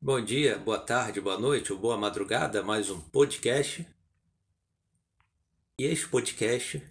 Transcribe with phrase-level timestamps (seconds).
[0.00, 3.84] Bom dia, boa tarde, boa noite ou boa madrugada, mais um podcast.
[5.76, 6.86] E este podcast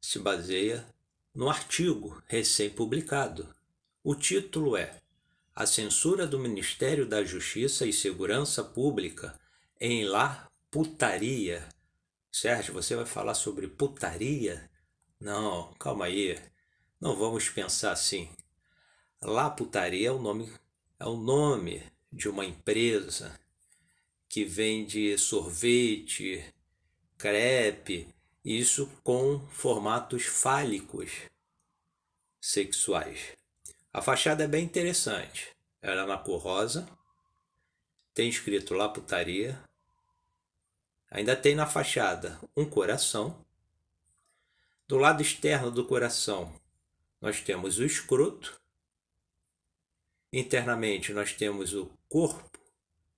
[0.00, 0.82] se baseia
[1.34, 3.54] no artigo recém-publicado.
[4.02, 4.98] O título é
[5.54, 9.38] A Censura do Ministério da Justiça e Segurança Pública
[9.78, 11.68] em La Putaria.
[12.32, 14.70] Sérgio, você vai falar sobre putaria?
[15.20, 16.40] Não, calma aí.
[16.98, 18.30] Não vamos pensar assim.
[19.20, 20.50] La Putaria é o nome,
[20.98, 23.38] é o nome de uma empresa
[24.28, 26.44] que vende sorvete,
[27.16, 28.06] crepe,
[28.44, 31.10] isso com formatos fálicos
[32.40, 33.32] sexuais.
[33.92, 35.48] A fachada é bem interessante.
[35.80, 36.88] Ela é na cor rosa,
[38.12, 39.58] tem escrito lá putaria.
[41.10, 43.44] Ainda tem na fachada um coração.
[44.88, 46.54] Do lado externo do coração,
[47.20, 48.60] nós temos o escroto
[50.32, 52.60] Internamente nós temos o corpo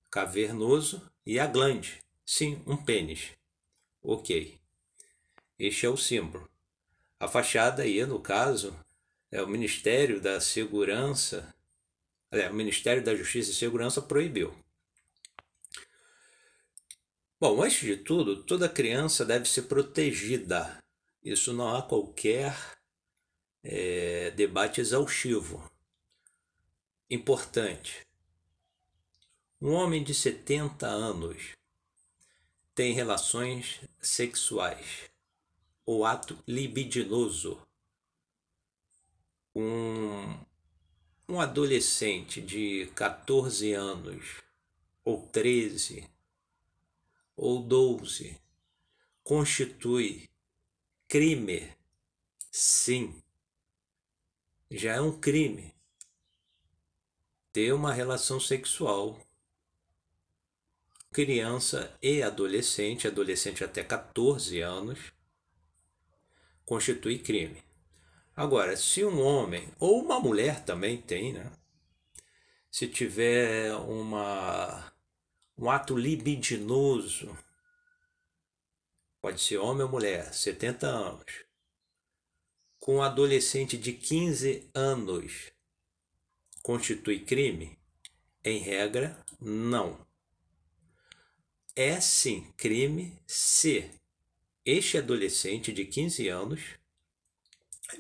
[0.09, 2.01] cavernoso e a glande.
[2.25, 3.33] Sim, um pênis.
[4.01, 4.57] Ok.
[5.59, 6.49] Este é o símbolo.
[7.19, 8.73] A fachada aí, no caso,
[9.33, 11.53] é o Ministério da Segurança,
[12.31, 14.55] é, o Ministério da Justiça e Segurança proibiu.
[17.41, 20.79] Bom, antes de tudo, toda criança deve ser protegida.
[21.21, 22.57] Isso não há qualquer
[23.61, 25.69] é, debate exaustivo
[27.11, 28.07] importante.
[29.67, 31.57] Um homem de 70 anos
[32.75, 35.09] tem relações sexuais
[35.87, 37.59] ou ato libidinoso.
[39.57, 40.39] Um,
[41.27, 44.43] um adolescente de 14 anos,
[45.03, 46.11] ou 13,
[47.35, 48.39] ou 12,
[49.23, 50.29] constitui
[51.09, 51.75] crime.
[52.51, 53.19] Sim,
[54.71, 55.75] já é um crime
[57.51, 59.24] ter uma relação sexual
[61.15, 64.99] criança e adolescente, adolescente até 14 anos,
[66.65, 67.63] constitui crime.
[68.35, 71.53] Agora, se um homem ou uma mulher também tem, né?
[72.69, 74.93] Se tiver uma
[75.57, 77.39] um ato libidinoso,
[79.23, 81.45] pode ser homem ou mulher, 70 anos,
[82.81, 85.53] com um adolescente de 15 anos,
[86.61, 87.79] constitui crime?
[88.43, 90.04] Em regra, não.
[91.77, 93.91] É sim crime se
[94.65, 96.61] este adolescente de 15 anos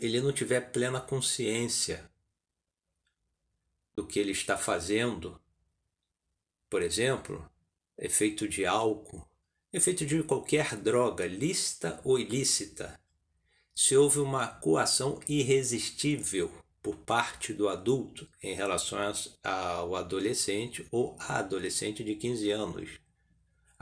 [0.01, 2.09] ele não tiver plena consciência
[3.97, 5.41] do que ele está fazendo.
[6.71, 7.51] Por exemplo,
[7.99, 9.29] efeito de álcool,
[9.73, 13.01] efeito de qualquer droga, lícita ou ilícita.
[13.75, 16.49] Se houve uma coação irresistível
[16.81, 19.01] por parte do adulto em relação
[19.43, 23.04] ao adolescente ou a adolescente de 15 anos.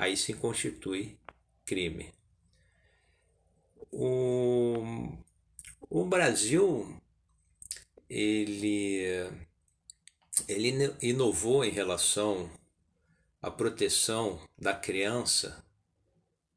[0.02, 1.16] Aí se constitui
[1.64, 2.12] crime.
[3.88, 4.82] O,
[5.88, 7.00] o Brasil
[8.10, 9.30] ele,
[10.48, 12.50] ele inovou em relação
[13.40, 15.64] à proteção da criança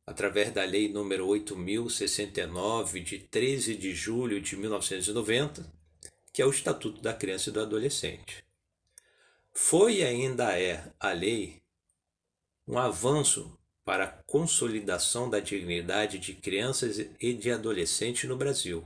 [0.08, 5.72] através da lei número 8069 de 13 de julho de 1990
[6.34, 8.44] que é o Estatuto da Criança e do Adolescente.
[9.54, 11.64] Foi e ainda é a lei
[12.68, 18.84] um avanço para a consolidação da dignidade de crianças e de adolescentes no Brasil.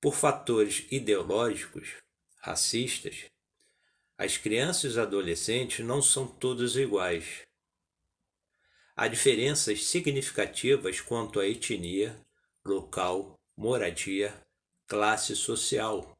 [0.00, 2.02] Por fatores ideológicos,
[2.38, 3.26] racistas,
[4.18, 7.42] as crianças e adolescentes não são todos iguais.
[8.96, 12.20] Há diferenças significativas quanto à etnia,
[12.64, 14.34] local, moradia,
[14.86, 16.13] classe social.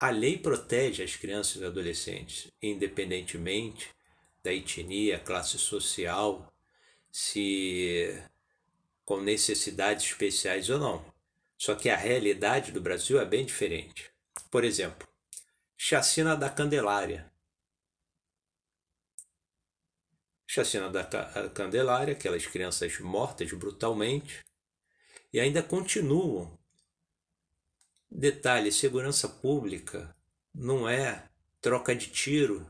[0.00, 3.90] A lei protege as crianças e adolescentes, independentemente
[4.44, 6.52] da etnia, classe social,
[7.10, 8.22] se
[9.04, 11.14] com necessidades especiais ou não.
[11.56, 14.10] Só que a realidade do Brasil é bem diferente.
[14.50, 15.08] Por exemplo,
[15.76, 17.32] chacina da Candelária.
[20.46, 21.04] Chacina da
[21.50, 24.44] Candelária, aquelas crianças mortas brutalmente,
[25.32, 26.57] e ainda continuam.
[28.10, 30.16] Detalhe: segurança pública
[30.54, 31.28] não é
[31.60, 32.66] troca de tiro.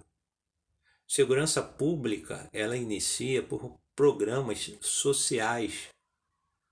[1.06, 5.88] Segurança pública ela inicia por programas sociais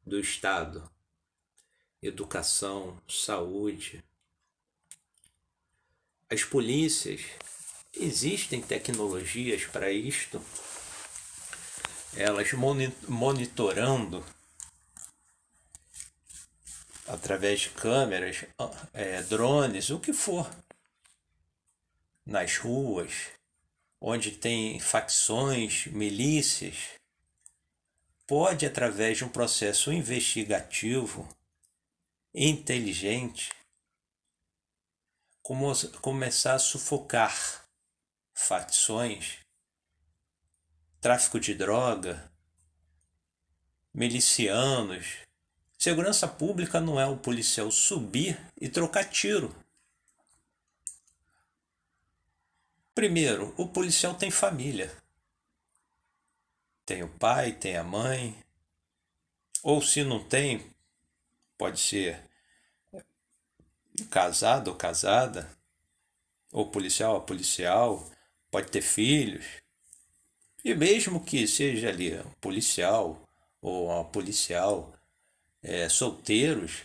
[0.04, 0.90] do Estado,
[2.02, 4.04] educação, saúde.
[6.28, 7.22] As polícias
[7.94, 10.42] existem tecnologias para isto,
[12.14, 12.52] elas
[13.08, 14.24] monitorando
[17.08, 18.44] através de câmeras,
[18.92, 20.50] é, drones, o que for.
[22.24, 23.28] nas ruas,
[24.00, 26.94] onde tem facções, milícias,
[28.26, 31.28] pode, através de um processo investigativo
[32.34, 33.50] inteligente,
[36.02, 37.64] começar a sufocar
[38.34, 39.38] facções,
[41.00, 42.30] tráfico de droga,
[43.94, 45.25] milicianos.
[45.78, 49.54] Segurança pública não é o policial subir e trocar tiro.
[52.94, 54.90] Primeiro, o policial tem família.
[56.86, 58.34] Tem o pai, tem a mãe.
[59.62, 60.74] Ou se não tem,
[61.58, 62.22] pode ser
[64.10, 65.50] casado ou casada,
[66.52, 68.10] ou policial ou policial,
[68.50, 69.44] pode ter filhos.
[70.64, 73.22] E mesmo que seja ali um policial
[73.60, 74.95] ou uma policial
[75.66, 76.84] é, solteiros,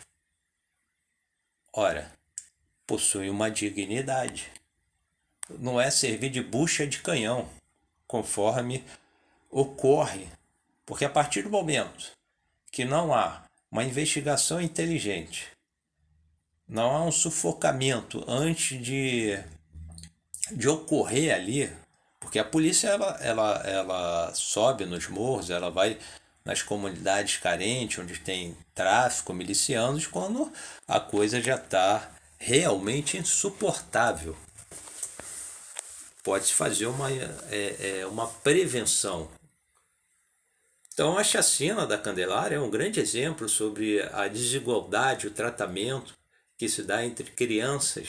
[1.72, 2.12] ora,
[2.88, 4.52] possuem uma dignidade.
[5.60, 7.48] Não é servir de bucha de canhão,
[8.08, 8.84] conforme
[9.52, 10.28] ocorre,
[10.84, 12.12] porque a partir do momento
[12.72, 15.52] que não há uma investigação inteligente,
[16.68, 19.38] não há um sufocamento antes de,
[20.52, 21.72] de ocorrer ali,
[22.20, 26.00] porque a polícia ela, ela, ela sobe nos morros, ela vai
[26.44, 30.52] nas comunidades carentes, onde tem tráfico, milicianos, quando
[30.88, 34.36] a coisa já está realmente insuportável.
[36.24, 39.30] Pode-se fazer uma, é, é, uma prevenção.
[40.94, 46.14] Então, a chacina da Candelária é um grande exemplo sobre a desigualdade, o tratamento
[46.58, 48.08] que se dá entre crianças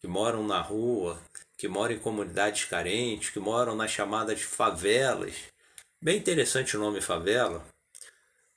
[0.00, 1.22] que moram na rua,
[1.56, 5.51] que moram em comunidades carentes, que moram nas chamadas favelas.
[6.02, 7.64] Bem interessante o nome favela,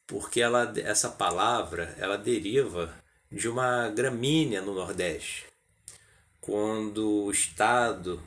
[0.07, 2.92] porque ela, essa palavra ela deriva
[3.31, 5.45] de uma gramínea no Nordeste.
[6.42, 8.19] Quando o Estado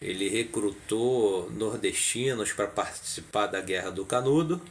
[0.00, 4.62] ele recrutou nordestinos para participar da Guerra do Canudo,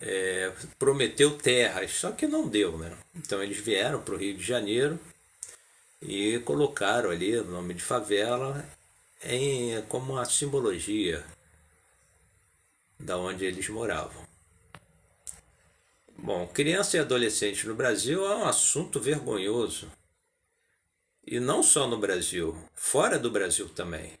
[0.00, 2.96] é, prometeu terras, só que não deu, né?
[3.14, 4.98] Então eles vieram para o Rio de Janeiro
[6.00, 8.66] e colocaram ali o nome de favela
[9.24, 11.24] em, como uma simbologia
[12.98, 14.24] da onde eles moravam.
[16.16, 19.90] Bom, criança e adolescente no Brasil é um assunto vergonhoso.
[21.26, 24.18] E não só no Brasil, fora do Brasil também.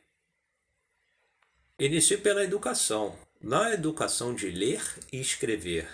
[1.78, 5.88] Inicie pela educação, na educação de ler e escrever,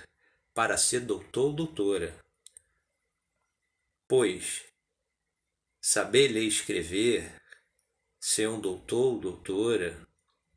[0.54, 2.16] para ser doutor ou doutora.
[4.06, 4.64] Pois
[5.80, 7.39] saber ler e escrever
[8.20, 10.06] ser um doutor ou doutora,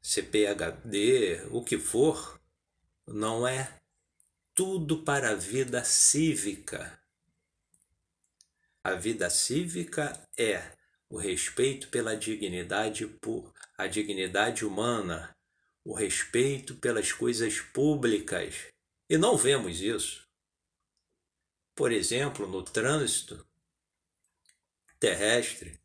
[0.02, 2.42] ser PhD, o que for,
[3.08, 3.80] não é
[4.54, 7.00] tudo para a vida cívica.
[8.84, 10.74] A vida cívica é
[11.10, 13.10] o respeito pela dignidade,
[13.78, 15.34] a dignidade humana,
[15.86, 18.56] o respeito pelas coisas públicas.
[19.10, 20.28] E não vemos isso.
[21.74, 23.48] Por exemplo, no trânsito
[25.00, 25.83] terrestre,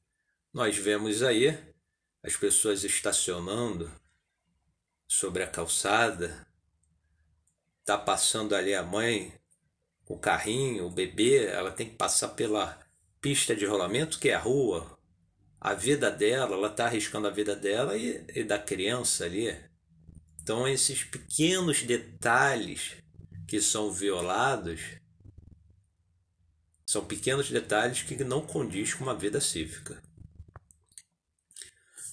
[0.53, 1.57] nós vemos aí
[2.23, 3.91] as pessoas estacionando
[5.07, 6.47] sobre a calçada,
[7.85, 9.33] tá passando ali a mãe,
[10.07, 12.79] o carrinho, o bebê, ela tem que passar pela
[13.21, 14.99] pista de rolamento que é a rua.
[15.61, 19.55] A vida dela, ela tá arriscando a vida dela e, e da criança ali.
[20.41, 22.97] Então esses pequenos detalhes
[23.47, 24.81] que são violados
[26.87, 30.03] são pequenos detalhes que não condiz com uma vida cívica.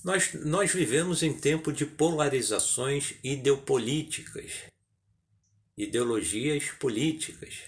[0.06, 4.52] Nós, nós vivemos em tempo de polarizações ideopolíticas,
[5.76, 7.64] ideologias políticas.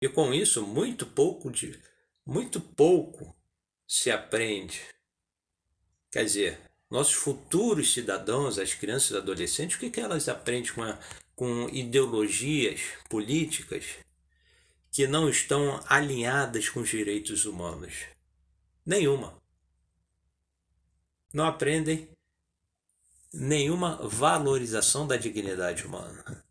[0.00, 1.76] E com isso, muito pouco, de,
[2.24, 3.36] muito pouco
[3.88, 4.80] se aprende.
[6.12, 10.84] Quer dizer, nossos futuros cidadãos, as crianças e adolescentes, o que, que elas aprendem com,
[10.84, 10.96] a,
[11.34, 13.84] com ideologias políticas
[14.92, 17.94] que não estão alinhadas com os direitos humanos?
[18.86, 19.36] Nenhuma
[21.32, 22.08] não aprendem
[23.32, 26.44] nenhuma valorização da dignidade humana.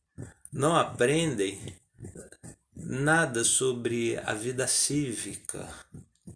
[0.52, 1.76] Não aprendem
[2.76, 5.68] nada sobre a vida cívica,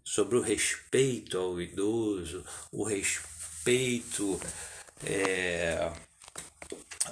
[0.04, 4.40] sobre o respeito ao idoso, o respeito
[5.04, 5.92] é,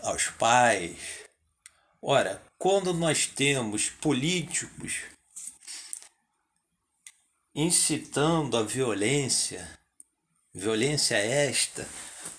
[0.03, 1.21] aos pais.
[2.03, 5.03] Ora, quando nós temos políticos
[7.55, 9.80] incitando a violência,
[10.52, 11.88] Violência esta,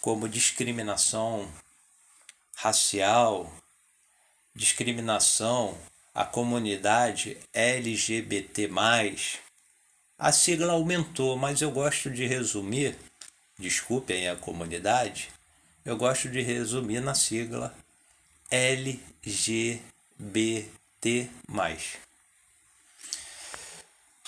[0.02, 1.50] como discriminação
[2.56, 3.50] racial,
[4.54, 5.78] discriminação
[6.14, 8.70] à comunidade LGBT,
[10.20, 12.98] a sigla aumentou, mas eu gosto de resumir,
[13.58, 15.30] desculpem a comunidade,
[15.86, 17.74] eu gosto de resumir na sigla
[18.52, 19.82] LGBT.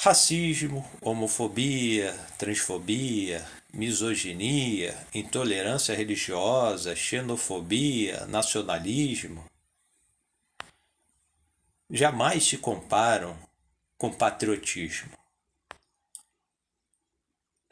[0.03, 9.50] Racismo, homofobia, transfobia, misoginia, intolerância religiosa, xenofobia, nacionalismo
[11.89, 13.39] jamais se comparam
[13.98, 15.17] com patriotismo.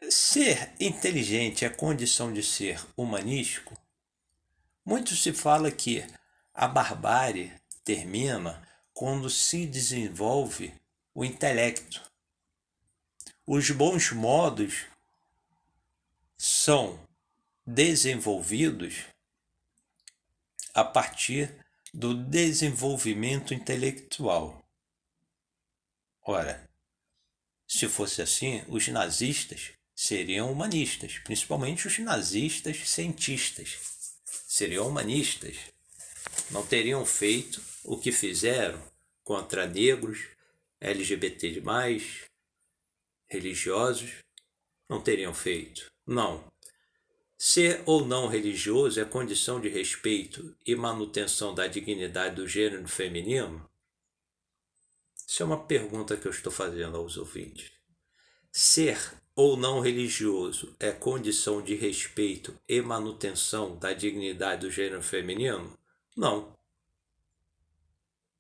[0.10, 3.78] Ser inteligente é condição de ser humanístico?
[4.86, 6.08] Muito se fala que
[6.54, 7.52] a barbárie
[7.84, 10.74] termina quando se desenvolve
[11.14, 12.11] o intelecto.
[13.46, 14.86] Os bons modos
[16.38, 17.08] são
[17.66, 19.06] desenvolvidos
[20.74, 21.54] a partir
[21.94, 24.64] do desenvolvimento intelectual.
[26.22, 26.70] Ora,
[27.68, 33.80] se fosse assim, os nazistas seriam humanistas, principalmente os nazistas cientistas.
[34.48, 35.58] Seriam humanistas.
[36.52, 38.82] Não teriam feito o que fizeram
[39.24, 40.28] contra negros,
[40.80, 41.60] LGBT,
[43.32, 44.12] religiosos.
[44.90, 45.90] Não teriam feito.
[46.06, 46.52] Não.
[47.38, 53.68] Ser ou não religioso é condição de respeito e manutenção da dignidade do gênero feminino?
[55.26, 57.72] Isso é uma pergunta que eu estou fazendo aos ouvintes.
[58.52, 59.00] Ser
[59.34, 65.80] ou não religioso é condição de respeito e manutenção da dignidade do gênero feminino?
[66.18, 66.56] Não.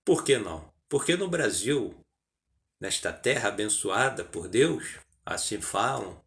[0.03, 0.69] Por que não?
[0.89, 1.95] Porque no Brasil,
[2.81, 6.19] nesta terra abençoada por Deus, assim falam,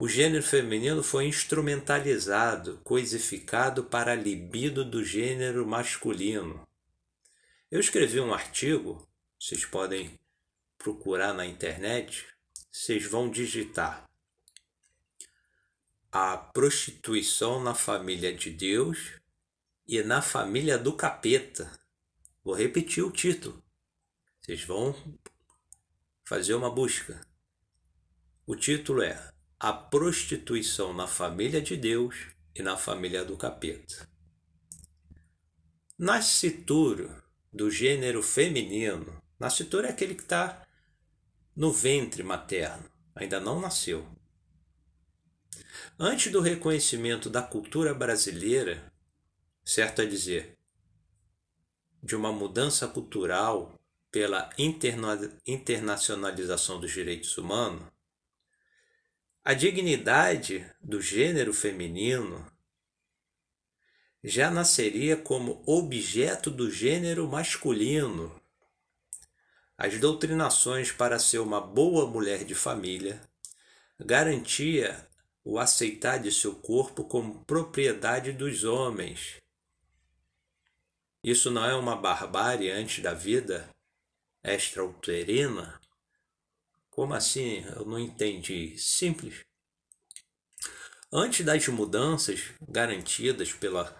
[0.00, 6.66] o gênero feminino foi instrumentalizado, coisificado para a libido do gênero masculino.
[7.70, 10.18] Eu escrevi um artigo, vocês podem
[10.76, 12.26] procurar na internet,
[12.70, 14.04] vocês vão digitar
[16.10, 19.12] a prostituição na família de Deus
[19.86, 21.70] e na família do capeta.
[22.42, 23.63] Vou repetir o título.
[24.44, 24.94] Vocês vão
[26.22, 27.18] fazer uma busca.
[28.46, 34.06] O título é A prostituição na família de Deus e na família do capeta.
[35.98, 40.62] Nascituro do gênero feminino, nascituro é aquele que está
[41.56, 42.84] no ventre materno,
[43.14, 44.06] ainda não nasceu.
[45.98, 48.92] Antes do reconhecimento da cultura brasileira,
[49.64, 50.58] certo a dizer,
[52.02, 53.73] de uma mudança cultural
[54.14, 57.82] pela interna internacionalização dos direitos humanos,
[59.44, 62.46] a dignidade do gênero feminino
[64.22, 68.40] já nasceria como objeto do gênero masculino
[69.76, 73.20] as doutrinações para ser uma boa mulher de família,
[73.98, 75.08] garantia
[75.42, 79.42] o aceitar de seu corpo como propriedade dos homens.
[81.20, 83.73] Isso não é uma barbárie antes da vida
[84.44, 85.80] extrauterina?
[86.90, 87.64] Como assim?
[87.74, 88.76] Eu não entendi.
[88.78, 89.44] Simples.
[91.10, 93.96] Antes das mudanças garantidas pela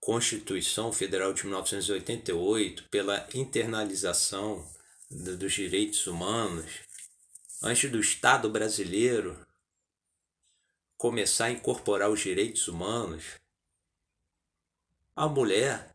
[0.00, 4.66] Constituição Federal de 1988, pela internalização
[5.10, 6.80] dos direitos humanos,
[7.62, 9.46] antes do Estado brasileiro
[10.96, 13.24] começar a incorporar os direitos humanos,
[15.14, 15.89] a mulher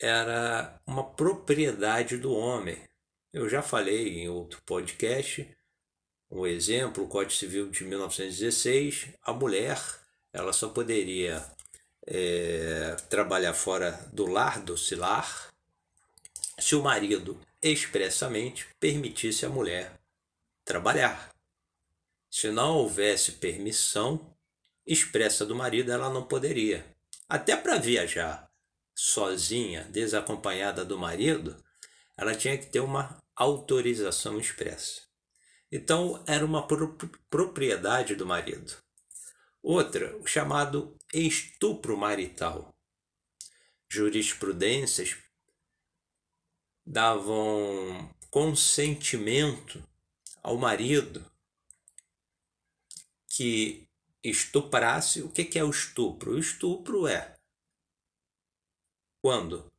[0.00, 2.78] era uma propriedade do homem.
[3.32, 5.48] Eu já falei em outro podcast,
[6.30, 9.80] um exemplo, o Código Civil de 1916, a mulher
[10.32, 11.44] ela só poderia
[12.06, 15.48] é, trabalhar fora do lar, do lar,
[16.58, 19.98] se o marido expressamente permitisse a mulher
[20.64, 21.30] trabalhar.
[22.30, 24.34] Se não houvesse permissão
[24.86, 26.84] expressa do marido, ela não poderia.
[27.28, 28.47] Até para viajar
[29.00, 31.56] sozinha, desacompanhada do marido,
[32.16, 35.02] ela tinha que ter uma autorização expressa.
[35.70, 36.66] Então era uma
[37.30, 38.76] propriedade do marido.
[39.62, 42.74] Outra, o chamado estupro marital.
[43.88, 45.16] Jurisprudências
[46.84, 49.80] davam consentimento
[50.42, 51.24] ao marido
[53.28, 53.88] que
[54.24, 55.22] estuprasse.
[55.22, 56.32] O que é o estupro?
[56.32, 57.37] O estupro é
[59.22, 59.70] quando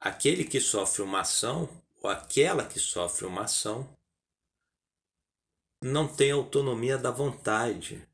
[0.00, 1.68] aquele que sofre uma ação
[2.02, 3.88] ou aquela que sofre uma ação
[5.82, 8.06] não tem autonomia da vontade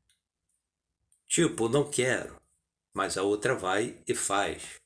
[1.31, 2.35] Tipo, não quero,
[2.93, 4.81] mas a outra vai e faz.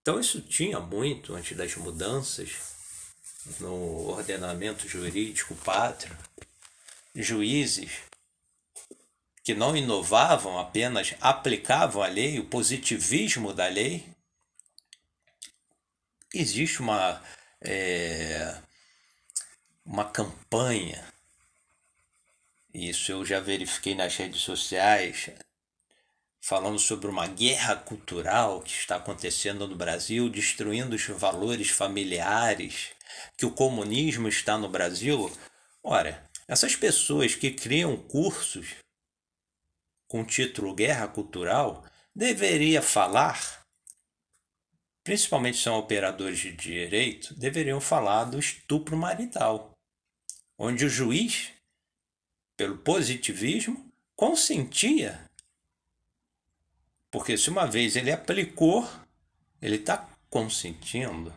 [0.00, 3.12] Então isso tinha muito antes das mudanças
[3.60, 6.16] no ordenamento jurídico pátrio,
[7.14, 8.00] juízes
[9.50, 14.06] que não inovavam, apenas aplicavam a lei, o positivismo da lei.
[16.32, 17.20] Existe uma,
[17.60, 18.56] é,
[19.84, 21.04] uma campanha,
[22.72, 25.30] isso eu já verifiquei nas redes sociais,
[26.40, 32.90] falando sobre uma guerra cultural que está acontecendo no Brasil, destruindo os valores familiares,
[33.36, 35.28] que o comunismo está no Brasil.
[35.82, 38.76] Ora, essas pessoas que criam cursos
[40.10, 43.64] com o título Guerra Cultural deveria falar,
[45.04, 49.70] principalmente são operadores de direito, deveriam falar do estupro marital,
[50.58, 51.52] onde o juiz,
[52.56, 55.30] pelo positivismo, consentia.
[57.08, 58.90] Porque se uma vez ele aplicou,
[59.62, 61.32] ele está consentindo.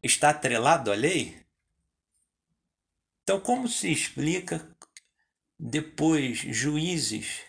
[0.00, 1.36] Está atrelado à lei?
[3.24, 4.75] Então, como se explica
[5.58, 7.42] depois juízes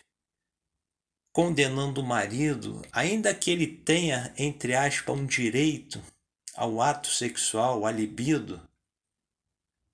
[1.32, 6.02] condenando o marido, ainda que ele tenha, entre aspas, um direito
[6.54, 8.60] ao ato sexual, à libido,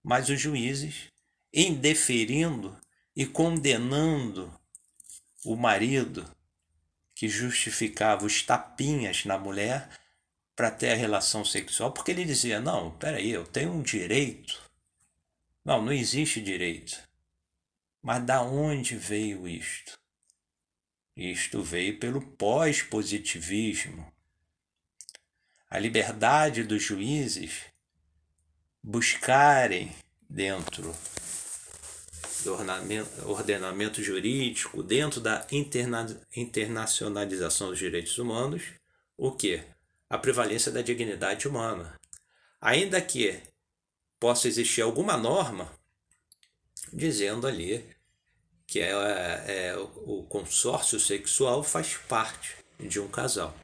[0.02, 1.09] mas os juízes,
[1.52, 2.75] indeferindo
[3.14, 4.52] e condenando
[5.44, 6.25] o marido
[7.14, 9.88] que justificava os tapinhas na mulher
[10.56, 14.62] para ter a relação sexual, porque ele dizia: não, peraí, eu tenho um direito.
[15.64, 17.02] Não, não existe direito.
[18.04, 19.99] Mas da onde veio isto?
[21.16, 24.12] Isto veio pelo pós-positivismo.
[25.70, 27.62] A liberdade dos juízes
[28.82, 29.90] buscarem
[30.28, 30.94] dentro
[32.42, 32.52] do
[33.26, 38.64] ordenamento, jurídico, dentro da interna, internacionalização dos direitos humanos,
[39.16, 39.64] o que?
[40.11, 41.99] A prevalência da dignidade humana.
[42.61, 43.40] Ainda que
[44.20, 45.73] possa existir alguma norma
[46.92, 47.84] dizendo ali
[48.66, 53.54] que é, é, o consórcio sexual faz parte de um casal.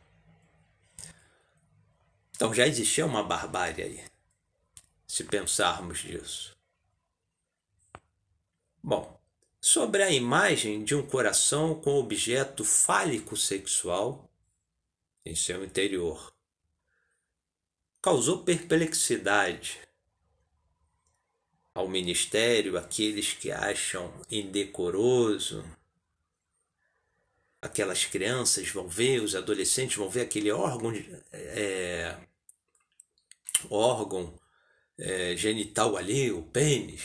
[2.35, 4.05] Então já existia uma barbárie aí,
[5.07, 6.57] se pensarmos disso.
[8.83, 9.21] Bom,
[9.61, 14.31] sobre a imagem de um coração com objeto fálico sexual
[15.25, 16.33] em seu interior,
[18.01, 19.79] causou perplexidade
[21.75, 25.65] ao ministério aqueles que acham indecoroso.
[27.63, 30.93] Aquelas crianças vão ver, os adolescentes vão ver aquele órgão,
[31.33, 32.17] é,
[33.69, 34.33] órgão
[34.99, 37.03] é, genital ali, o pênis.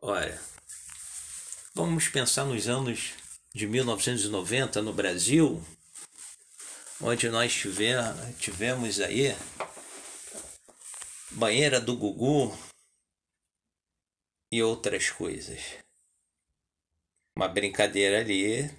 [0.00, 0.40] Olha,
[1.74, 3.14] vamos pensar nos anos
[3.54, 5.64] de 1990 no Brasil,
[7.00, 9.34] onde nós tivemos, tivemos aí
[11.30, 12.56] banheira do Gugu,
[14.50, 15.78] e outras coisas.
[17.36, 18.70] Uma brincadeira ali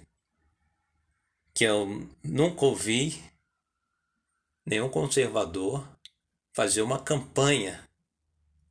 [1.54, 3.22] que eu nunca ouvi
[4.64, 5.86] nenhum conservador
[6.52, 7.88] fazer uma campanha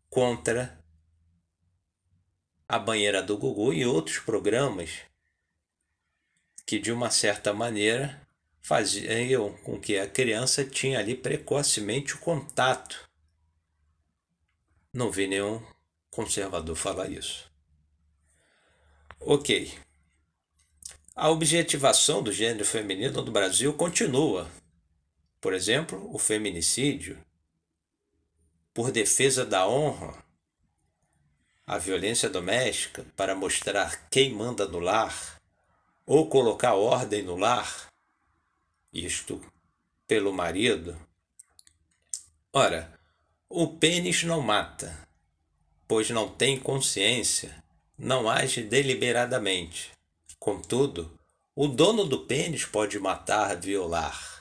[0.10, 0.80] contra
[2.68, 5.02] a banheira do Gugu e outros programas
[6.66, 8.26] que de uma certa maneira
[8.62, 13.10] faziam com que a criança tinha ali precocemente o contato.
[14.94, 15.62] Não vi nenhum
[16.12, 17.50] conservador fala isso.
[19.20, 19.74] Ok.
[21.16, 24.50] A objetivação do gênero feminino no Brasil continua.
[25.40, 27.18] Por exemplo, o feminicídio,
[28.74, 30.24] por defesa da honra,
[31.66, 35.42] a violência doméstica para mostrar quem manda no lar,
[36.06, 37.88] ou colocar ordem no lar,
[38.92, 39.42] isto
[40.08, 41.00] pelo marido.
[42.52, 43.00] Ora,
[43.48, 45.08] o pênis não mata,
[45.92, 47.62] pois não tem consciência,
[47.98, 49.92] não age deliberadamente.
[50.40, 51.20] Contudo,
[51.54, 54.40] o dono do pênis pode matar, violar.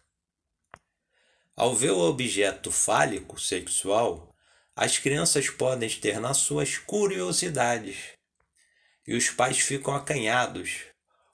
[1.57, 4.33] Ao ver o objeto fálico sexual,
[4.77, 8.13] as crianças podem externar suas curiosidades
[9.05, 10.85] e os pais ficam acanhados.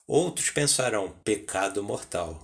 [0.07, 2.43] Outros pensarão pecado mortal.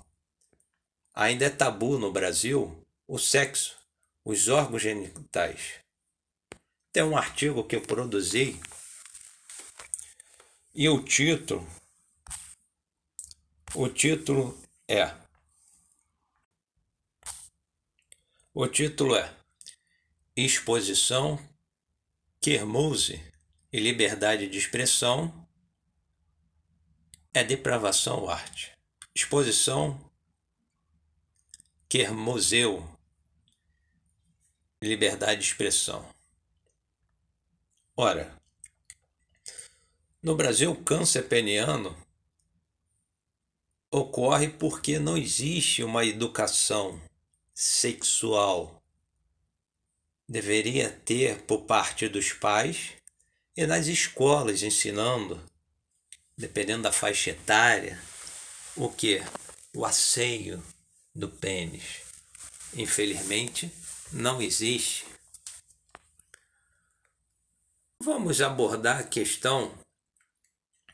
[1.11, 3.75] Ainda é tabu no Brasil o sexo,
[4.23, 5.82] os órgãos genitais.
[6.93, 8.61] Tem um artigo que eu produzi
[10.75, 11.67] e o título
[13.73, 14.55] o título
[14.87, 15.11] é
[18.53, 19.35] o título é
[20.35, 21.39] Exposição
[22.39, 23.19] Kermuse
[23.71, 25.47] e liberdade de expressão
[27.33, 28.71] é depravação ou arte.
[29.15, 29.99] Exposição
[31.89, 32.87] Kermuseu
[34.79, 36.12] liberdade de expressão.
[37.95, 38.35] Ora,
[40.21, 41.95] no Brasil, o câncer peniano
[43.91, 46.99] ocorre porque não existe uma educação
[47.53, 48.81] sexual.
[50.27, 52.93] Deveria ter por parte dos pais
[53.55, 55.39] e nas escolas ensinando,
[56.35, 58.01] dependendo da faixa etária,
[58.75, 59.21] o que?
[59.75, 60.63] O asseio
[61.13, 62.01] do pênis.
[62.75, 63.71] Infelizmente,
[64.11, 65.12] não existe.
[68.05, 69.73] Vamos abordar a questão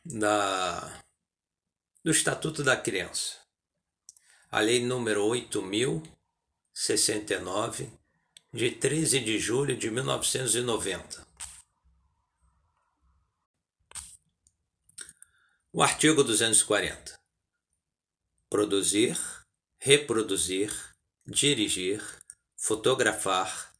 [0.05, 1.01] da
[2.03, 3.39] do Estatuto da Criança.
[4.51, 7.91] A Lei número 8069,
[8.53, 11.25] de 13 de julho de 1990.
[15.73, 17.19] O artigo 240.
[18.47, 19.17] Produzir,
[19.79, 20.71] reproduzir,
[21.25, 22.03] dirigir,
[22.55, 23.73] fotografar,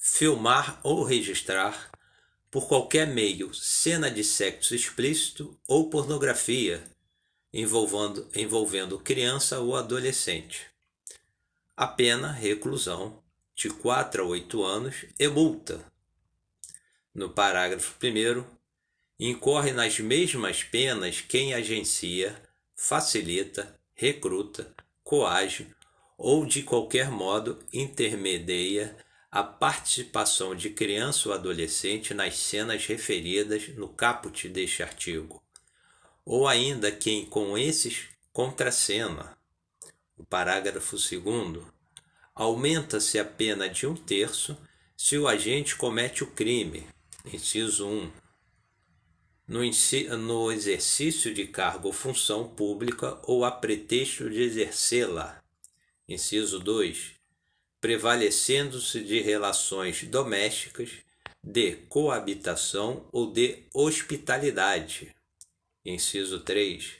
[0.00, 1.91] filmar ou registrar
[2.52, 6.84] por qualquer meio cena de sexo explícito ou pornografia
[7.50, 10.66] envolvendo, envolvendo criança ou adolescente.
[11.74, 13.22] A pena, reclusão,
[13.54, 15.82] de 4 a 8 anos e multa.
[17.14, 18.44] No parágrafo 1,
[19.18, 22.36] incorre nas mesmas penas quem agencia,
[22.76, 25.74] facilita, recruta, coage
[26.18, 28.94] ou de qualquer modo intermedia
[29.32, 35.42] a participação de criança ou adolescente nas cenas referidas no caput deste artigo
[36.24, 39.36] ou ainda quem com esses contracena.
[40.16, 41.64] O parágrafo 2
[42.34, 44.56] aumenta-se a pena de um terço
[44.96, 46.86] se o agente comete o crime.
[47.24, 48.12] Inciso 1.
[49.48, 49.60] No,
[50.18, 55.42] no exercício de cargo ou função pública ou a pretexto de exercê-la.
[56.08, 57.21] Inciso 2.
[57.82, 60.90] Prevalecendo-se de relações domésticas,
[61.42, 65.12] de coabitação ou de hospitalidade.
[65.84, 66.98] Inciso 3.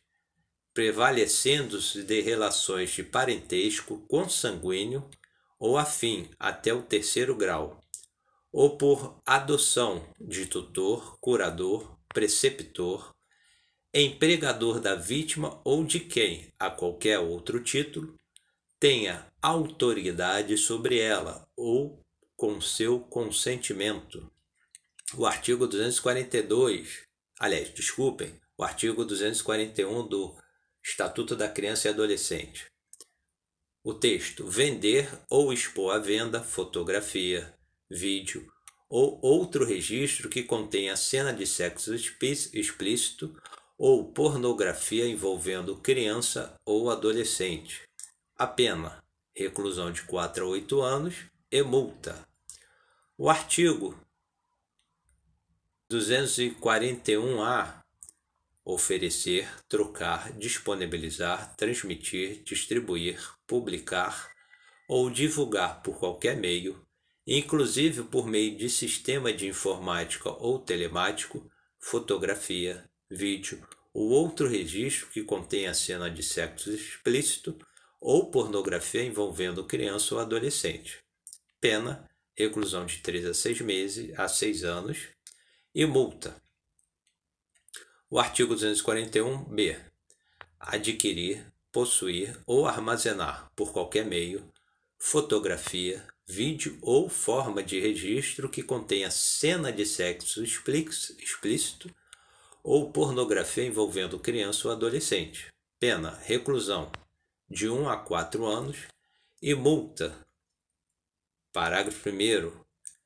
[0.75, 5.09] Prevalecendo-se de relações de parentesco consanguíneo
[5.57, 7.81] ou afim até o terceiro grau,
[8.51, 13.14] ou por adoção de tutor, curador, preceptor,
[13.95, 18.18] empregador da vítima ou de quem, a qualquer outro título,
[18.81, 22.00] tenha autoridade sobre ela ou
[22.37, 24.31] com seu consentimento.
[25.14, 27.00] O artigo 242,
[27.40, 30.37] aliás, desculpem, o artigo 241 do
[30.83, 32.66] Estatuto da Criança e Adolescente.
[33.83, 37.52] O texto vender ou expor à venda fotografia,
[37.90, 38.46] vídeo
[38.88, 43.37] ou outro registro que contenha cena de sexo explícito
[43.76, 47.83] ou pornografia envolvendo criança ou adolescente.
[48.37, 49.02] A pena:
[49.35, 51.14] reclusão de 4 a 8 anos
[51.51, 52.27] e multa.
[53.16, 53.99] O artigo
[55.90, 57.83] 241-A
[58.64, 64.31] oferecer, trocar, disponibilizar, transmitir, distribuir, publicar
[64.88, 66.87] ou divulgar por qualquer meio,
[67.27, 75.23] inclusive por meio de sistema de informática ou telemático, fotografia, vídeo ou outro registro que
[75.23, 77.59] contenha cena de sexo explícito
[78.03, 80.99] ou pornografia envolvendo criança ou adolescente.
[81.61, 82.05] Pena:
[82.37, 84.99] reclusão de 3 a 6 meses a 6 anos
[85.73, 86.37] e multa
[88.11, 89.79] o artigo 241-B.
[90.61, 94.47] Adquirir, possuir ou armazenar por qualquer meio
[94.99, 101.91] fotografia, vídeo ou forma de registro que contenha cena de sexo explícito
[102.62, 105.49] ou pornografia envolvendo criança ou adolescente.
[105.81, 106.91] Pena: reclusão
[107.53, 108.79] de 1 a 4 anos
[109.43, 110.17] e multa.
[111.53, 112.51] Parágrafo 1.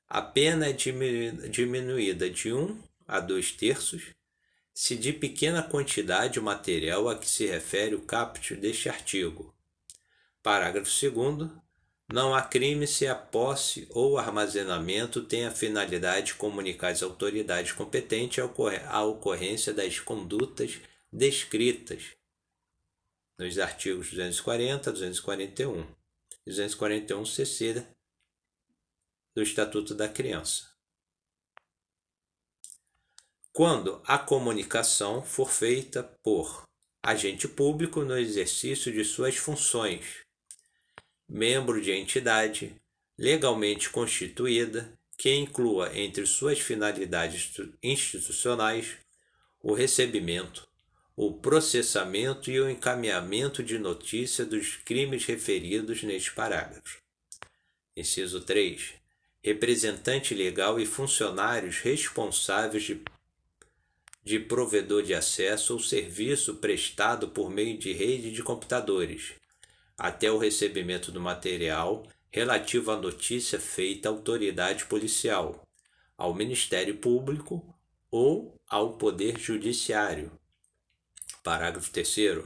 [0.08, 4.14] A pena é diminuída de 1 a 2 terços
[4.72, 9.52] se de pequena quantidade o material a que se refere o caput deste artigo.
[10.44, 11.50] Parágrafo 2
[12.12, 17.72] não há crime se a posse ou armazenamento tem a finalidade de comunicar às autoridades
[17.72, 20.78] competentes a ocorrência das condutas
[21.12, 22.15] descritas
[23.38, 25.86] nos artigos 240 a 241,
[26.46, 27.86] 241 CC
[29.34, 30.70] do Estatuto da Criança.
[33.52, 36.64] Quando a comunicação for feita por
[37.02, 40.24] agente público no exercício de suas funções,
[41.28, 42.76] membro de entidade
[43.18, 47.50] legalmente constituída que inclua entre suas finalidades
[47.82, 48.98] institucionais
[49.62, 50.68] o recebimento,
[51.16, 56.98] o processamento e o encaminhamento de notícia dos crimes referidos neste parágrafo.
[57.96, 59.06] Inciso 3
[59.46, 63.00] representante legal e funcionários responsáveis de,
[64.24, 69.34] de provedor de acesso ou serviço prestado por meio de rede de computadores,
[69.96, 75.64] até o recebimento do material relativo à notícia feita à autoridade policial,
[76.18, 77.64] ao Ministério Público
[78.10, 80.32] ou ao Poder Judiciário.
[81.46, 82.44] Parágrafo 3.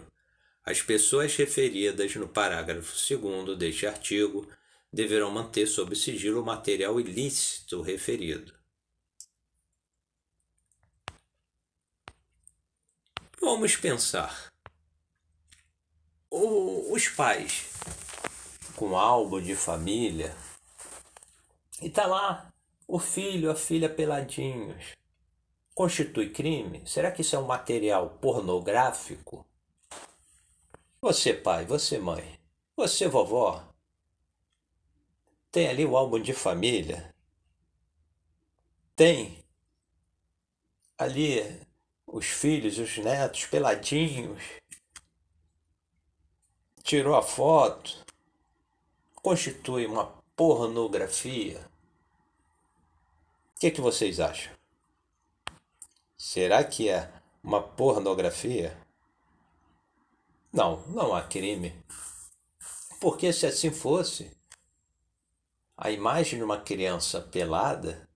[0.62, 4.46] As pessoas referidas no parágrafo 2 deste artigo
[4.92, 8.52] deverão manter sob sigilo o material ilícito referido.
[13.40, 14.52] Vamos pensar.
[16.28, 17.70] O, os pais
[18.76, 20.36] com álbum de família
[21.80, 22.52] e tá lá
[22.86, 24.99] o filho, a filha peladinhos.
[25.80, 26.86] Constitui crime?
[26.86, 29.46] Será que isso é um material pornográfico?
[31.00, 32.38] Você, pai, você, mãe,
[32.76, 33.66] você, vovó,
[35.50, 37.14] tem ali o álbum de família?
[38.94, 39.42] Tem
[40.98, 41.40] ali
[42.06, 44.42] os filhos, os netos peladinhos.
[46.82, 48.04] Tirou a foto.
[49.14, 50.04] Constitui uma
[50.36, 51.58] pornografia.
[53.56, 54.59] O que, é que vocês acham?
[56.22, 57.10] Será que é
[57.42, 58.76] uma pornografia?
[60.52, 61.82] Não, não há crime.
[63.00, 64.30] Porque se assim fosse,
[65.74, 68.06] a imagem de uma criança pelada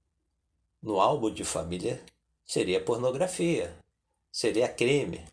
[0.83, 2.05] no álbum de família
[2.45, 3.75] seria pornografia,
[4.31, 5.27] seria crime.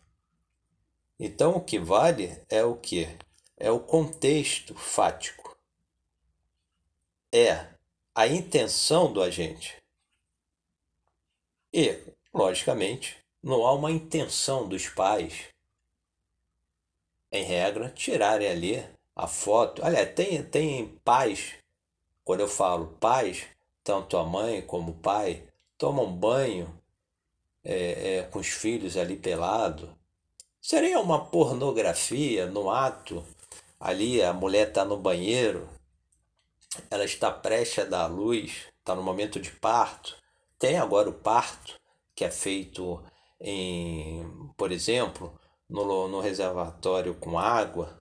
[1.20, 3.06] Então o que vale é o que?
[3.54, 5.58] É o contexto fático.
[7.30, 7.66] É
[8.14, 9.76] a intenção do agente.
[11.70, 15.48] E, logicamente, não há uma intenção dos pais,
[17.30, 18.84] em regra, tirarem ali
[19.16, 19.84] a foto.
[19.84, 21.54] Aliás, tem, tem pais
[22.24, 23.46] quando eu falo pais,
[23.82, 25.42] tanto a mãe como o pai
[25.76, 26.72] tomam banho
[27.64, 29.96] é, é, com os filhos ali pelado.
[30.60, 33.24] Seria uma pornografia no ato.
[33.80, 35.68] Ali a mulher está no banheiro,
[36.88, 40.16] ela está prestes a dar luz, está no momento de parto.
[40.56, 41.80] Tem agora o parto,
[42.14, 43.02] que é feito
[43.40, 48.00] em, por exemplo, no, no reservatório com água.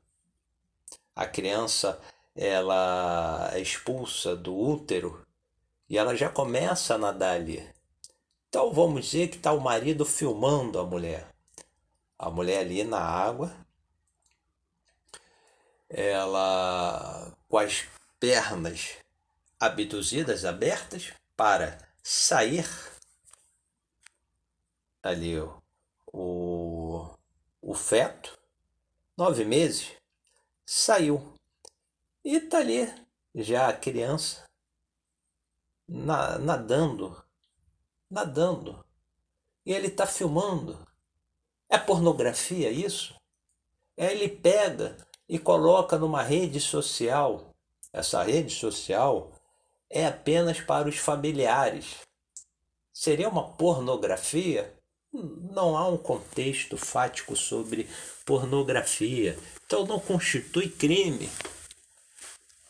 [1.16, 2.00] A criança
[2.36, 5.26] ela é expulsa do útero
[5.90, 7.68] e ela já começa a nadar ali.
[8.48, 11.28] Então vamos dizer que está o marido filmando a mulher.
[12.18, 13.52] A mulher ali na água,
[15.90, 17.86] ela com as
[18.20, 18.98] pernas
[19.60, 22.66] abduzidas, abertas, para sair
[25.02, 25.40] ali
[26.12, 27.10] o,
[27.62, 28.38] o feto,
[29.18, 29.92] nove meses,
[30.66, 31.34] saiu.
[32.24, 32.88] E tá ali
[33.34, 34.44] já a criança
[35.88, 37.24] na, nadando,
[38.10, 38.86] nadando.
[39.66, 40.88] E ele tá filmando.
[41.70, 43.16] É pornografia isso?
[43.96, 47.54] É, ele pega e coloca numa rede social.
[47.94, 49.32] Essa rede social
[49.90, 52.00] é apenas para os familiares.
[52.94, 54.81] Seria uma pornografia?
[55.14, 57.88] Não há um contexto fático sobre
[58.26, 59.38] pornografia.
[59.66, 61.30] Então não constitui crime.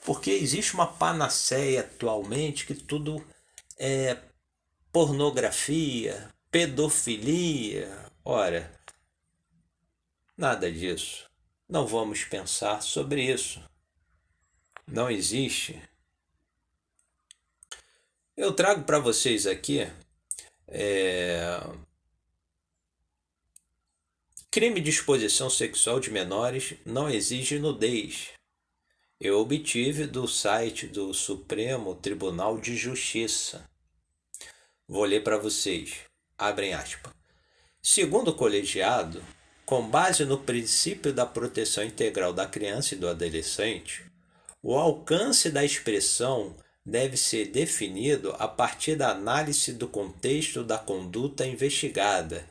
[0.04, 3.23] Porque existe uma panaceia atualmente que tudo
[3.77, 4.17] é
[4.91, 8.06] pornografia, pedofilia.
[8.25, 8.71] Ora,
[10.36, 11.30] nada disso.
[11.69, 13.63] Não vamos pensar sobre isso.
[14.88, 15.80] Não existe.
[18.36, 19.88] Eu trago para vocês aqui
[20.67, 21.39] é,
[24.52, 28.34] crime de exposição sexual de menores não exige nudez
[29.24, 33.70] eu obtive do site do Supremo Tribunal de Justiça.
[34.88, 36.00] Vou ler para vocês.
[36.36, 37.14] Abrem aspas.
[37.84, 39.24] Segundo o colegiado,
[39.64, 44.04] com base no princípio da proteção integral da criança e do adolescente,
[44.64, 51.46] o alcance da expressão deve ser definido a partir da análise do contexto da conduta
[51.46, 52.44] investigada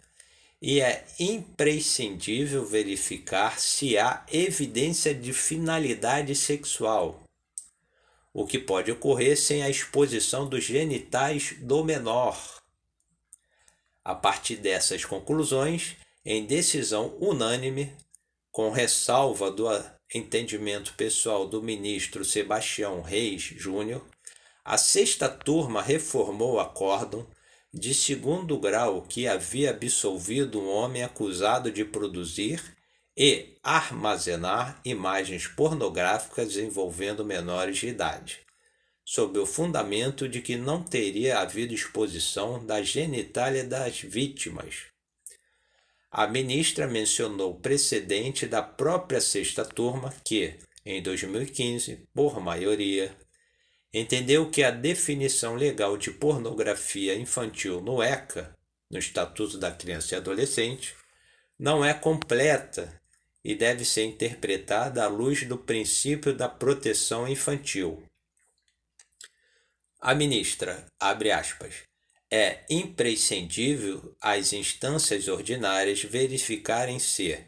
[0.61, 7.23] e é imprescindível verificar se há evidência de finalidade sexual,
[8.33, 12.61] o que pode ocorrer sem a exposição dos genitais do menor.
[14.05, 17.93] A partir dessas conclusões, em decisão unânime,
[18.53, 19.67] com ressalva do
[20.15, 24.05] entendimento pessoal do ministro Sebastião Reis Júnior,
[24.65, 27.27] a sexta turma reformou o acórdão
[27.73, 32.61] de segundo grau que havia absolvido um homem acusado de produzir
[33.17, 38.41] e armazenar imagens pornográficas envolvendo menores de idade.
[39.13, 44.85] sob o fundamento de que não teria havido exposição da genitália das vítimas.
[46.13, 50.55] A ministra mencionou precedente da própria sexta turma que,
[50.87, 53.13] em 2015, por maioria,
[53.93, 58.55] entendeu que a definição legal de pornografia infantil no ECA,
[58.91, 60.95] no Estatuto da Criança e Adolescente,
[61.59, 63.01] não é completa
[63.45, 68.03] e deve ser interpretada à luz do princípio da proteção infantil.
[70.01, 71.83] A ministra, abre aspas,
[72.31, 77.39] é imprescindível as instâncias ordinárias verificarem se,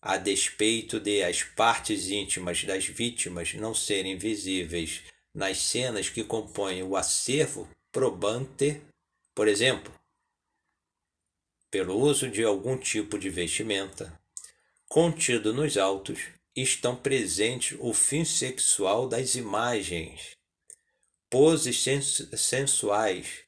[0.00, 5.02] a despeito de as partes íntimas das vítimas não serem visíveis
[5.38, 8.82] nas cenas que compõem o acervo probante,
[9.32, 9.94] por exemplo,
[11.70, 14.20] pelo uso de algum tipo de vestimenta,
[14.88, 16.18] contido nos autos,
[16.56, 20.32] estão presentes o fim sexual das imagens,
[21.30, 21.84] poses
[22.36, 23.44] sensuais,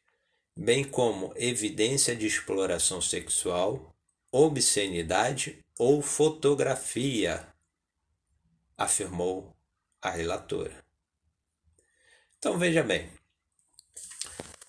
[0.56, 3.92] bem como evidência de exploração sexual,
[4.30, 7.48] obscenidade ou fotografia,
[8.78, 9.52] afirmou
[10.00, 10.88] a relatora.
[12.40, 13.06] Então veja bem,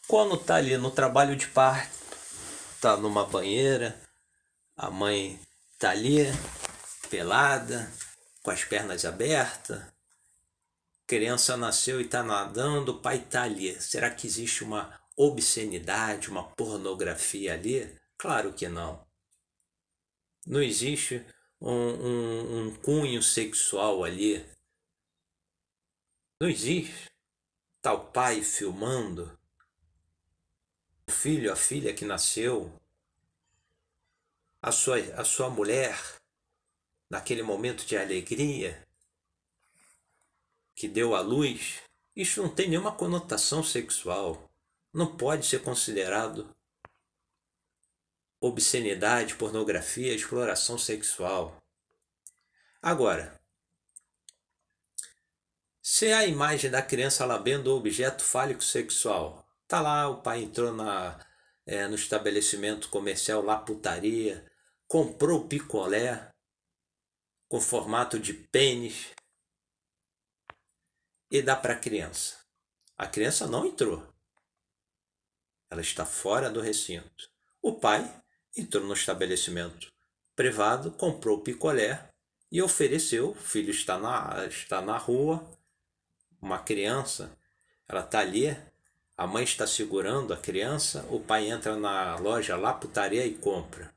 [0.05, 1.97] quando está ali no trabalho de parto,
[2.75, 3.97] está numa banheira,
[4.75, 5.39] a mãe
[5.71, 6.25] está ali
[7.09, 7.89] pelada,
[8.43, 9.81] com as pernas abertas,
[11.07, 13.81] criança nasceu e está nadando, o pai está ali.
[13.81, 17.97] Será que existe uma obscenidade, uma pornografia ali?
[18.17, 19.07] Claro que não.
[20.45, 21.25] Não existe
[21.61, 24.45] um, um, um cunho sexual ali.
[26.41, 27.10] Não existe.
[27.83, 29.37] O pai filmando
[31.07, 32.71] o filho, a filha que nasceu,
[34.61, 35.99] a sua, a sua mulher,
[37.09, 38.87] naquele momento de alegria,
[40.75, 41.81] que deu à luz,
[42.15, 44.49] isso não tem nenhuma conotação sexual.
[44.93, 46.55] Não pode ser considerado
[48.39, 51.57] obscenidade, pornografia, exploração sexual.
[52.79, 53.40] Agora,
[56.01, 60.73] se a imagem da criança lambendo o objeto fálico sexual, tá lá, o pai entrou
[60.73, 61.23] na,
[61.63, 64.43] é, no estabelecimento comercial lá putaria,
[64.87, 66.31] comprou picolé
[67.47, 69.11] com formato de pênis,
[71.29, 72.35] e dá para a criança.
[72.97, 74.03] A criança não entrou.
[75.69, 77.29] Ela está fora do recinto.
[77.61, 78.11] O pai
[78.57, 79.93] entrou no estabelecimento
[80.35, 82.09] privado, comprou picolé
[82.51, 83.29] e ofereceu.
[83.29, 85.60] O filho está na, está na rua,
[86.41, 87.31] uma criança,
[87.87, 88.57] ela está ali,
[89.17, 93.93] a mãe está segurando a criança, o pai entra na loja lá, putaria, e compra.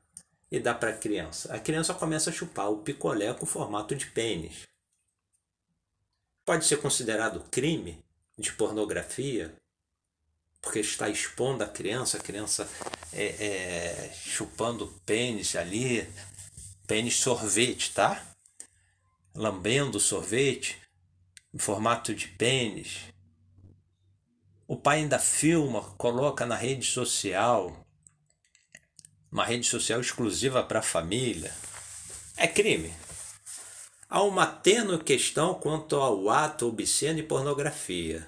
[0.51, 1.53] E dá para a criança.
[1.53, 4.67] A criança começa a chupar o picolé com formato de pênis
[6.45, 7.99] pode ser considerado crime
[8.37, 9.53] de pornografia,
[10.61, 12.69] porque está expondo a criança, a criança
[13.11, 16.07] é, é, chupando pênis ali,
[16.87, 18.23] pênis sorvete, tá?
[19.33, 20.79] Lambendo sorvete
[21.55, 23.03] em formato de pênis.
[24.67, 27.87] O pai ainda filma, coloca na rede social,
[29.31, 31.55] uma rede social exclusiva para a família.
[32.35, 32.93] É crime.
[34.09, 38.27] Há uma tênue questão quanto ao ato obsceno e pornografia.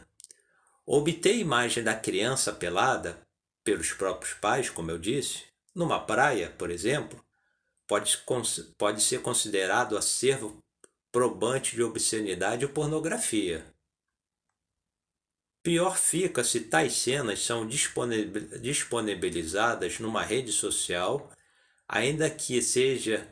[0.86, 3.22] Obter imagem da criança pelada
[3.62, 5.44] pelos próprios pais, como eu disse,
[5.76, 7.22] numa praia, por exemplo,
[7.86, 8.18] pode,
[8.78, 10.64] pode ser considerado acervo
[11.18, 13.66] probante de obscenidade ou pornografia.
[15.64, 21.32] Pior fica se tais cenas são disponibilizadas numa rede social,
[21.88, 23.28] ainda que seja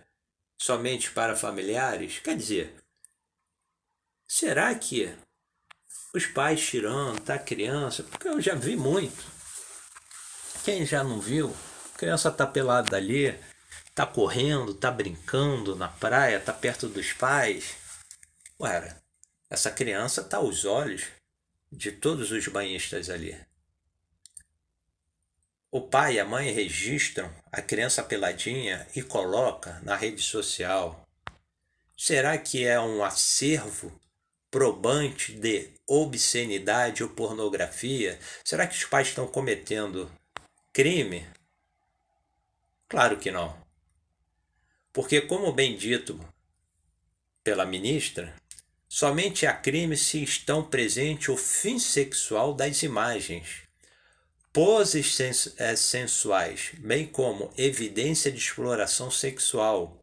[0.59, 2.17] somente para familiares?
[2.17, 2.73] Quer dizer,
[4.27, 5.15] será que
[6.11, 8.01] os pais tirando, tá criança?
[8.01, 9.23] Porque eu já vi muito.
[10.63, 11.55] Quem já não viu?
[11.93, 13.39] A criança tá pelada ali,
[13.95, 17.75] tá correndo, tá brincando na praia, tá perto dos pais.
[18.59, 18.93] Ué,
[19.49, 21.05] essa criança tá aos olhos
[21.71, 23.39] de todos os banhistas ali.
[25.71, 31.07] O pai e a mãe registram a criança peladinha e coloca na rede social.
[31.97, 33.97] Será que é um acervo
[34.51, 38.19] probante de obscenidade ou pornografia?
[38.43, 40.11] Será que os pais estão cometendo
[40.73, 41.25] crime?
[42.87, 43.64] Claro que não.
[44.95, 46.17] Porque, como bem dito
[47.43, 48.33] pela ministra,
[48.87, 53.63] somente há crime se estão presente o fim sexual das imagens
[54.53, 55.19] poses
[55.57, 60.01] eh, sensuais, bem como evidência de exploração sexual,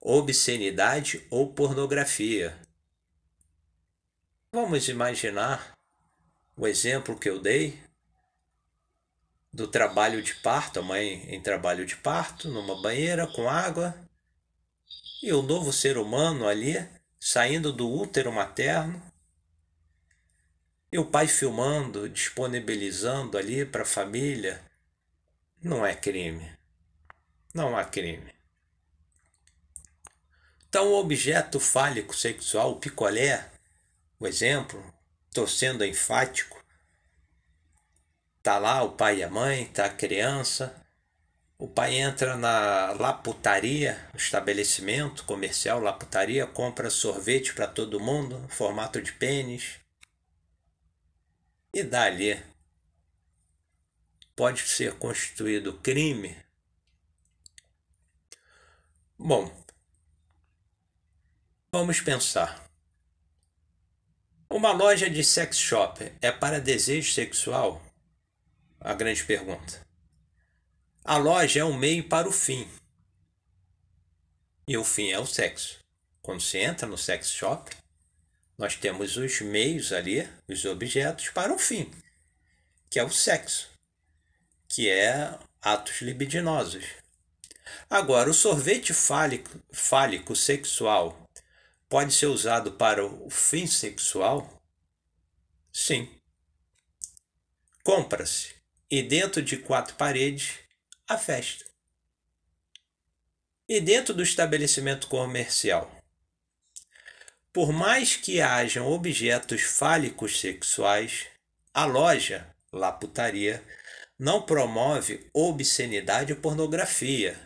[0.00, 2.58] obscenidade ou pornografia.
[4.54, 5.74] Vamos imaginar,
[6.56, 7.78] o exemplo que eu dei
[9.52, 13.94] do trabalho de parto, a mãe em trabalho de parto, numa banheira com água,
[15.22, 19.00] e o novo ser humano ali saindo do útero materno,
[20.90, 24.60] e o pai filmando, disponibilizando ali para a família,
[25.62, 26.50] não é crime.
[27.54, 28.34] Não há crime.
[30.68, 33.50] Então, o objeto fálico sexual, o picolé,
[34.18, 34.82] o exemplo,
[35.28, 36.60] estou sendo enfático,
[38.42, 40.79] tá lá o pai e a mãe, tá a criança,
[41.60, 49.12] o pai entra na laputaria, estabelecimento comercial, laputaria, compra sorvete para todo mundo, formato de
[49.12, 49.78] pênis,
[51.74, 52.42] e dali
[54.34, 56.34] pode ser constituído crime.
[59.18, 59.54] Bom,
[61.72, 62.68] Vamos pensar.
[64.50, 67.80] Uma loja de sex shop é para desejo sexual?
[68.80, 69.89] A grande pergunta.
[71.04, 72.68] A loja é um meio para o fim.
[74.68, 75.78] E o fim é o sexo.
[76.20, 77.70] Quando se entra no sex shop,
[78.58, 81.90] nós temos os meios ali, os objetos para o fim,
[82.90, 83.70] que é o sexo,
[84.68, 86.84] que é atos libidinosos.
[87.88, 91.26] Agora, o sorvete fálico, fálico sexual
[91.88, 94.62] pode ser usado para o fim sexual?
[95.72, 96.08] Sim.
[97.82, 98.54] Compra-se
[98.90, 100.58] e dentro de quatro paredes
[101.10, 101.64] a festa.
[103.68, 105.90] E dentro do estabelecimento comercial?
[107.52, 111.26] Por mais que hajam objetos fálicos sexuais,
[111.74, 113.60] a loja, lá putaria,
[114.16, 117.36] não promove obscenidade ou pornografia,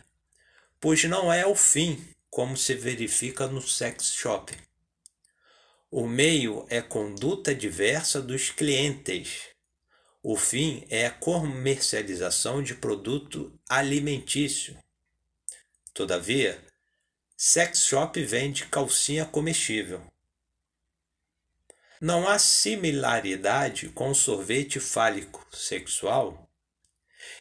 [0.79, 4.55] pois não é o fim como se verifica no sex shop.
[5.91, 9.54] O meio é conduta diversa dos clientes.
[10.27, 14.75] O fim é a comercialização de produto alimentício.
[15.93, 16.59] Todavia,
[17.37, 20.03] sex shop vende calcinha comestível.
[22.01, 26.51] Não há similaridade com o sorvete fálico sexual?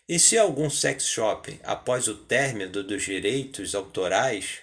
[0.06, 4.60] E se algum sex shop, após o término dos direitos autorais,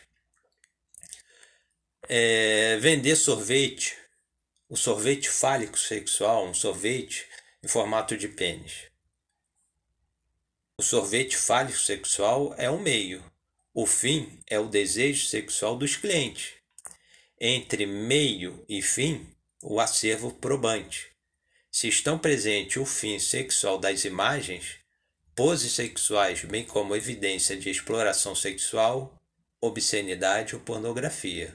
[2.06, 3.96] é, vender sorvete,
[4.68, 7.29] o sorvete fálico sexual, um sorvete
[7.62, 8.90] em formato de pênis.
[10.78, 13.22] O sorvete fálico sexual é o meio,
[13.74, 16.54] o fim é o desejo sexual dos clientes.
[17.38, 19.28] Entre meio e fim,
[19.62, 21.08] o acervo probante.
[21.70, 24.76] Se estão presentes o fim sexual das imagens,
[25.36, 29.16] poses sexuais, bem como evidência de exploração sexual,
[29.60, 31.54] obscenidade ou pornografia.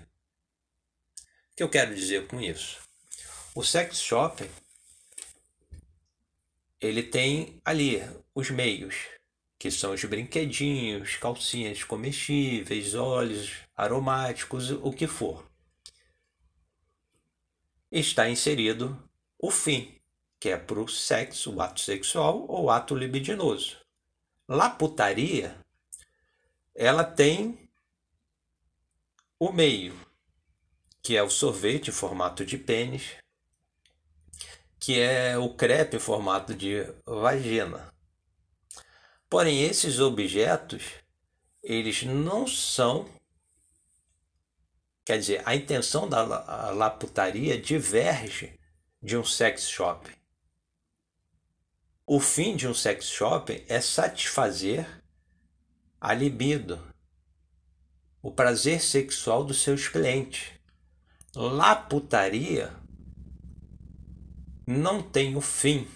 [1.52, 2.78] O que eu quero dizer com isso?
[3.56, 4.48] O sex shop
[6.80, 8.02] ele tem ali
[8.34, 8.96] os meios,
[9.58, 15.50] que são os brinquedinhos, calcinhas comestíveis, óleos aromáticos, o que for.
[17.92, 19.02] Está inserido
[19.40, 19.96] o fim,
[20.40, 23.78] que é para o sexo, o ato sexual ou ato libidinoso.
[24.48, 25.58] Lá putaria,
[26.76, 27.70] ela tem
[29.40, 30.00] o meio,
[31.02, 33.16] que é o sorvete em formato de pênis,
[34.86, 37.92] que é o crepe em formato de vagina.
[39.28, 40.84] Porém, esses objetos,
[41.64, 43.10] eles não são.
[45.04, 46.22] Quer dizer, a intenção da
[46.70, 48.60] laputaria diverge
[49.02, 50.08] de um sex shop.
[52.06, 54.88] O fim de um sex shop é satisfazer
[56.00, 56.80] a libido,
[58.22, 60.52] o prazer sexual dos seus clientes.
[61.34, 62.85] Lá putaria
[64.66, 65.88] não tem o fim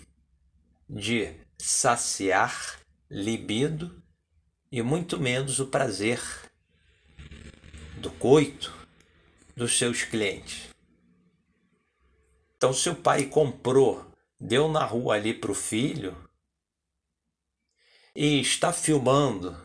[0.88, 4.02] de saciar libido
[4.72, 6.22] e muito menos o prazer
[7.98, 8.74] do coito
[9.56, 10.70] dos seus clientes.
[12.56, 14.06] Então, se o pai comprou,
[14.40, 16.16] deu na rua ali para o filho
[18.16, 19.58] e está filmando,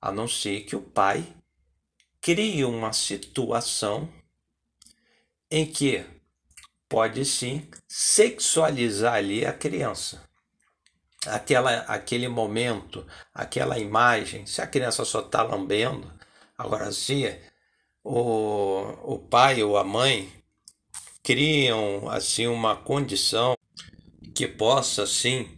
[0.00, 1.26] a não ser que o pai
[2.20, 4.12] crie uma situação
[5.50, 6.19] em que
[6.90, 10.28] pode sim sexualizar ali a criança.
[11.24, 16.12] Aquela, aquele momento, aquela imagem, se a criança só está lambendo,
[16.58, 17.38] agora se
[18.02, 20.32] o, o pai ou a mãe
[21.22, 23.56] criam assim uma condição
[24.34, 25.48] que possa assim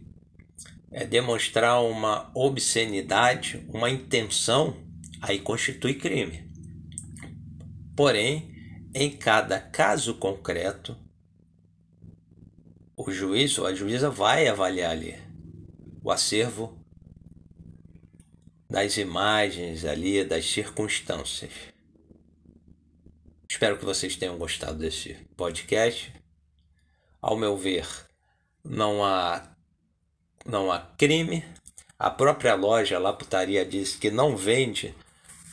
[0.91, 4.77] é, demonstrar uma obscenidade, uma intenção,
[5.19, 6.47] aí constitui crime.
[7.95, 8.53] Porém,
[8.93, 11.02] em cada caso concreto,
[13.05, 15.17] o juiz ou a juíza vai avaliar ali
[16.01, 16.77] o acervo
[18.69, 21.51] das imagens ali, das circunstâncias.
[23.49, 26.13] Espero que vocês tenham gostado desse podcast.
[27.21, 27.85] Ao meu ver,
[28.63, 29.49] não há
[30.45, 31.43] não há crime.
[31.99, 34.93] A própria loja lá putaria disse que não vende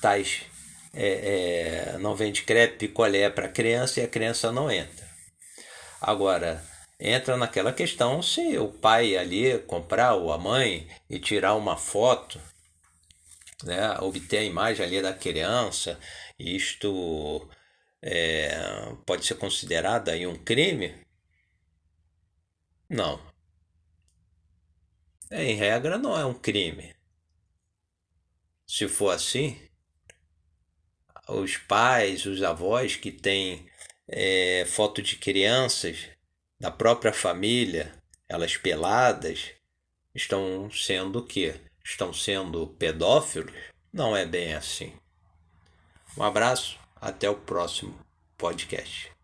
[0.01, 0.43] tais
[0.93, 5.09] é, é, não vende crepe picolé para criança e a criança não entra.
[6.01, 6.65] Agora,
[7.01, 12.39] entra naquela questão se o pai ali comprar ou a mãe e tirar uma foto,
[13.65, 15.99] né, obter a imagem ali da criança,
[16.39, 17.49] isto
[18.03, 18.51] é,
[19.07, 20.95] pode ser considerado aí um crime?
[22.89, 23.21] Não.
[25.31, 26.95] Em regra, não é um crime.
[28.67, 29.61] Se for assim,
[31.29, 33.69] os pais, os avós que têm
[34.09, 36.09] é, foto de crianças
[36.61, 37.91] da própria família,
[38.29, 39.51] elas peladas,
[40.15, 41.59] estão sendo o quê?
[41.83, 43.55] Estão sendo pedófilos?
[43.91, 44.93] Não é bem assim.
[46.17, 47.99] Um abraço, até o próximo
[48.37, 49.11] podcast.